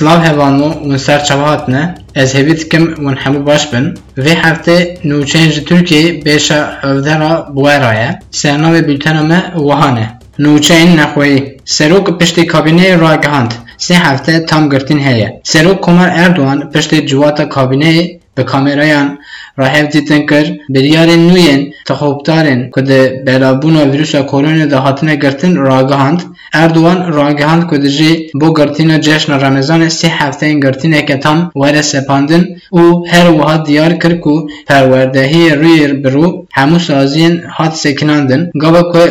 [0.00, 3.84] Slav hevalno û serçava hatine ez hevî dikim wan hemû baş bin.
[4.24, 4.76] Vê heftê
[5.08, 8.10] nûçeyên ji Tirkiyeyê bêşa hevdera Bwera ye.
[8.32, 10.06] Sernavê bültena me wiha ne.
[10.38, 11.58] Nûçeyên nexweyî.
[11.64, 13.50] Serok piştî kabîneyê ragihand.
[13.78, 15.40] Sê hefte tam girtin heye.
[15.44, 19.18] Serok Komar Erdoğan piştî civata kabîneyê bi kamerayan
[19.58, 25.56] rahev dîtin kir biryarên nû yên texopdarên ku di belabûna vîrusa koronayê de hatine girtin
[25.56, 26.20] ragihand
[26.54, 32.44] اردوان راگهاند کو دجی بو گرتینا جشن رمضان سه هفته گرتینه که تام ور سپاندن
[32.70, 39.02] او هر وها دیار کر کو پروردهی روی برو همو سازین هات سکناندن گاوا کو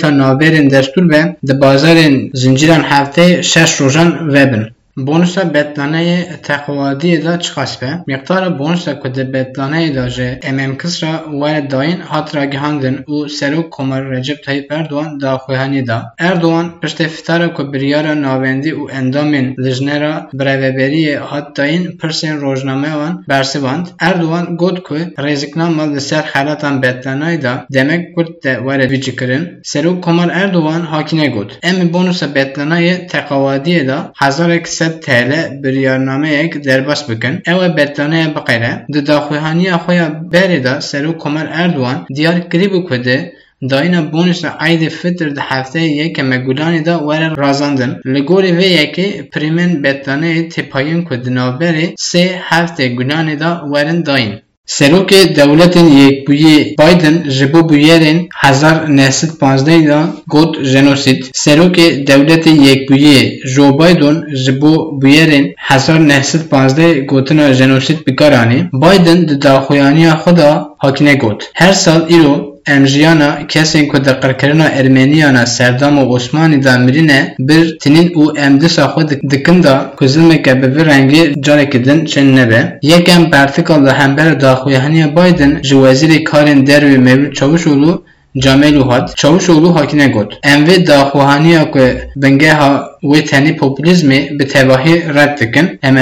[0.00, 1.96] تا نابرین دستور به د بازار
[2.32, 4.62] زنجیران هفته شش روزان وبن
[4.96, 7.90] Bonusa betlaneyê teqwadiyê da çi qas be?
[8.06, 14.10] Miqdara bonusa ku di betlaneyê ji MM ra were dayîn hat ragihandin û Serok Komar
[14.10, 16.14] Recep Tayyip Erdoğan daxuyanî da.
[16.18, 23.24] Erdoğan piştê fitara ku biryara navendî û endamên lijnera birêveberiyê hat dayîn pirsên rojnameya wan
[23.28, 23.86] bersivand.
[23.98, 29.60] Erdoğan got ku rêziknama li ser helatan betlanayê demek Kurd de were bicîkirin.
[29.62, 31.58] Serok Komar Erdoğan hakine got.
[31.62, 38.86] Em bonusa betlanayê teqwadiyê da hezarek 600 تل بریارنامه یک درباس بکن او بردانه بقیره
[38.92, 43.32] دو داخوهانی اخویا بریده سرو کمر اردوان دیار کریبو کده
[43.70, 48.00] داینا بونس عید فتر ده هفته یک مگولانی دا وره رازاندن.
[48.04, 54.32] لگوری وی یکی پریمن بتانه تپایین که دنابری سه هفته گولانی دا ورن داین.
[54.66, 62.46] سروک دولت یک بویه بایدن جبو بویرین هزار نهست پانزده دا گوت جنوسید سروک دولت
[62.46, 70.10] یک بویه جو بایدن جبو بویرین هزار نهست پانزده گوتن جنوسید بکارانی بایدن دا خویانی
[70.10, 76.04] خدا حاکنه گوت هر سال ایرو em jiyana kesên ku di qirkirina Ermeniyana Serdam û
[76.04, 80.86] Osmanî da mirîne bir tînin û em disa xwe dikin da ku zilmeke bi vî
[80.86, 82.78] rengî carekî din çin nebe.
[82.82, 88.04] Yekem bertika li hembera daxuyaniya Biden ji Wezîrê Karên Derve Mevlût Çavuşoğlu
[88.36, 90.38] Camêlû hat Çavuşoğlu hakine got.
[90.42, 91.80] Em vê daxuyaniya ku
[92.16, 95.94] bingeha wê tenê populîzmê bi tevahî red dikin em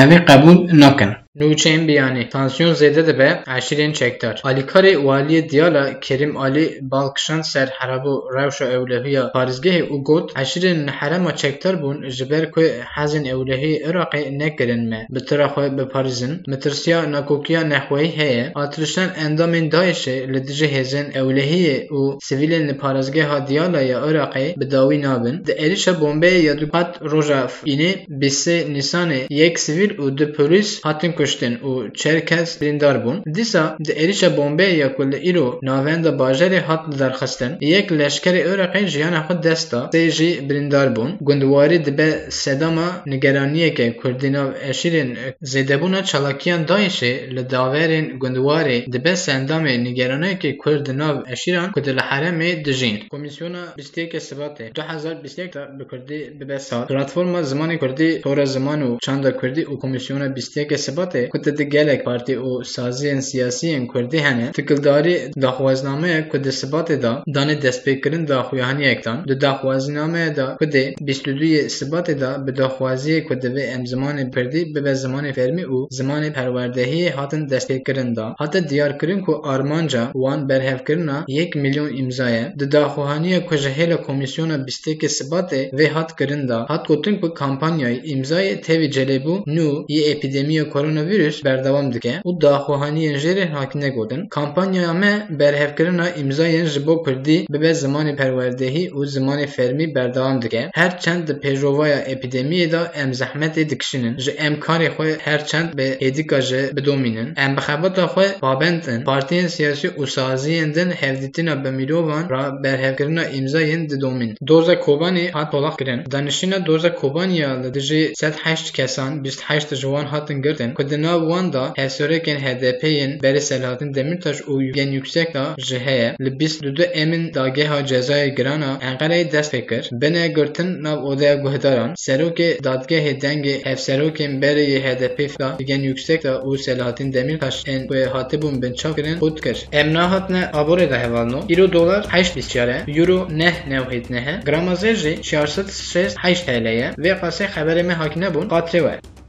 [0.80, 1.19] nakin.
[1.38, 4.42] Nûçeyên biyanî tansiyon zêde dibe eşîrên çekdar.
[4.44, 11.36] Alîkarê waliyê Diyala Kerim Alî balkişand ser herabû rewşa ewlehiya parêzgehê û got eşîrên herema
[11.36, 12.60] çekdar bûn ji ber ku
[12.96, 16.32] hezên ewlehiyê Iraqê nekirin me bi tira xwe biparêzin.
[16.50, 23.46] Mitirsiya nakokiya nexweyî heye atirişan endamên Daişê li dijî hêzên ewlehiyê û sivîlên li parêzgeha
[23.48, 25.46] Diyala ya Iraqê bi dawî nabin.
[25.46, 31.19] Di êrişa bombeyê ya dukat roja înê bîsê Nîsanê yek sivîl û du polîs hatin
[31.20, 33.16] kuştin û çer kes birîndar bûn.
[33.36, 39.20] Dîsa di êrişa bombeyê ku li îro navenda bajarê hat lidarxistin, yek leşkerê Iraqê jiyana
[39.26, 41.10] xwe dest da, sê jî birîndar bûn.
[41.28, 45.10] Gundwarî dibe sedama nigeraniyeke Kurdî nav eşîrên
[45.52, 51.96] zêdebûna çalakiyan Daişê li daverên Gundwarê dibe sendamê nigeraniyekê Kurd di nav eşîran ku di
[51.96, 52.96] li heremê dijîn.
[53.10, 56.86] Komîsyona bîstiyekê Sibatê 2021 da bi Kurdî bibe sal.
[56.86, 60.78] Platforma Zimanê Kurdî, Tora Ziman û Çanda Kurdî û Komîsyona bîstiyekê
[61.10, 67.02] Sibatê ku di gelek partî û saziyên siyasiyên Kurdî hene tikildarî daxwazinameyek ku di Sibatê
[67.02, 72.52] da danê destpêkirin daxuyaniyekdan di daxwazinameye da ku dê bîst û duyê Sibatê da bi
[72.60, 78.26] daxwaziyê ku divê em zimanê pirdî bibe zimanê fermî û zimanê perwerdehiyê hatin destpêkirin da.
[78.38, 84.56] Hate diyarkirin ku armanca wan berhevkirina yek milyon îmzaye di daxuhaniya ku ji hêla Komîsyona
[84.66, 86.58] bîstêkê Sibatê vê hat kirin da.
[86.68, 90.64] Hat gotin ku kampanyayê îmzayê tevî celêbû nû yê epîdemiya
[91.00, 97.46] koronavirüs berdewam dike û daxuhaniyên jêrên hakine gotin kampanyaya me berhevkirina îmzayên ji bo Kurdî
[97.52, 100.70] bibe zimanê perwerdehî û zimanê fermî berdewam dike.
[100.74, 105.82] Her çend di pêjovaya epîdemiyê da em zehmetê dikişînin ji em karê her çend bi
[105.82, 107.34] êdika ji bidomînin.
[107.36, 112.62] Em bi xebata xwe pabend in partiyên siyasî û saziyên din hevdîtina bi mirovan ra
[112.64, 116.00] berhevkirina îmzayên didomîn doza Kobanî hat tolaq kirin.
[116.12, 121.02] Danişîna doza Kobaniya li dijî sed heşt kesan bîst heşt ji wan hatin girtin di
[121.02, 126.40] nav wan da hevserekên HDP'yên berê Selahattin Demirtaş û yên yüksek da ji heye li
[126.40, 131.34] bîst û du emên dageha cezayê girana Enqereyê dest pê kir bine girtin nav odeya
[131.34, 137.86] guhdaran serokê dadgehê dengê hevserokên berê HDP da yên yüksek da û Selahattin Demirtaş ên
[137.88, 142.68] ku hatibûn binçav kirin xut kir em nahatine aborê de hevalno îro dolar heşt bîstyar
[142.68, 147.94] e euro neh newhêt nehe gramazê jî 400 heşt TL ye vê qasê xeberê me
[147.94, 149.19] hakine bûn qatrê we